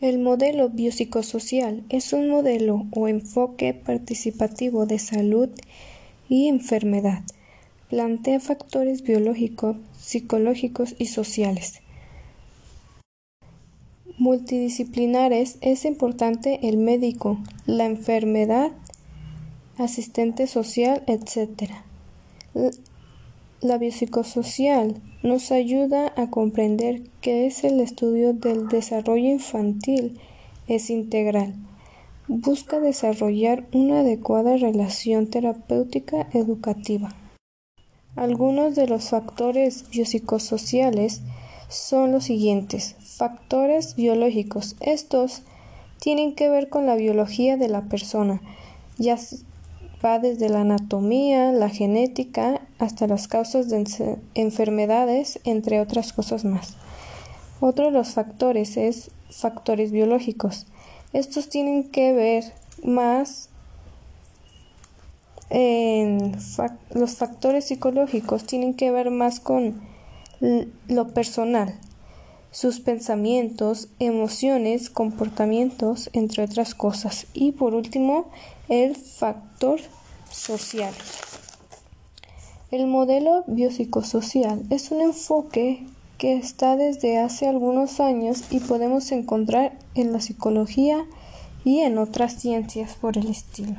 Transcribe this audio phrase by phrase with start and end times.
[0.00, 5.50] El modelo biopsicosocial es un modelo o enfoque participativo de salud
[6.26, 7.22] y enfermedad.
[7.90, 11.82] Plantea factores biológicos, psicológicos y sociales.
[14.16, 18.70] Multidisciplinares es importante el médico, la enfermedad,
[19.76, 21.72] asistente social, etc.
[23.62, 30.18] La biopsicosocial nos ayuda a comprender que es el estudio del desarrollo infantil,
[30.66, 31.54] es integral.
[32.26, 37.14] Busca desarrollar una adecuada relación terapéutica educativa.
[38.16, 41.20] Algunos de los factores biopsicosociales
[41.68, 42.96] son los siguientes.
[42.98, 44.74] Factores biológicos.
[44.80, 45.42] Estos
[46.00, 48.40] tienen que ver con la biología de la persona,
[48.96, 49.18] ya
[50.04, 56.74] va desde la anatomía, la genética, hasta las causas de enfermedades, entre otras cosas más.
[57.60, 60.66] Otro de los factores es factores biológicos.
[61.12, 62.44] Estos tienen que ver
[62.82, 63.50] más
[65.50, 66.36] en
[66.94, 69.80] los factores psicológicos tienen que ver más con
[70.88, 71.74] lo personal,
[72.50, 77.26] sus pensamientos, emociones, comportamientos, entre otras cosas.
[77.32, 78.30] Y por último,
[78.68, 79.80] el factor
[80.30, 80.92] social.
[82.70, 85.86] El modelo biopsicosocial es un enfoque
[86.18, 91.04] que está desde hace algunos años y podemos encontrar en la psicología
[91.64, 93.76] y en otras ciencias por el estilo.